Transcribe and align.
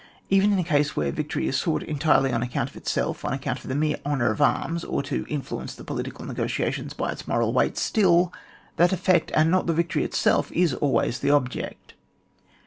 Even 0.31 0.51
in 0.51 0.57
a 0.57 0.63
case 0.63 0.95
where 0.95 1.11
victory 1.11 1.47
is 1.47 1.57
sought 1.59 1.83
entirely 1.83 2.31
on 2.33 2.41
account 2.41 2.71
of 2.71 2.75
itself, 2.75 3.23
on 3.23 3.33
account 3.33 3.59
of 3.59 3.67
the 3.67 3.75
mere 3.75 3.97
honour 4.03 4.31
of 4.31 4.41
arms, 4.41 4.83
or 4.83 5.03
to 5.03 5.27
influence 5.29 5.75
political 5.75 6.25
negotia 6.25 6.71
tions 6.71 6.95
by 6.95 7.11
its 7.11 7.27
moral 7.27 7.53
weight, 7.53 7.77
still, 7.77 8.33
that 8.77 8.89
efiPect, 8.89 9.29
and 9.35 9.51
not 9.51 9.67
the 9.67 9.73
victory 9.73 10.03
itself, 10.03 10.51
is 10.53 10.73
always 10.73 11.19
the 11.19 11.29
object. 11.29 11.93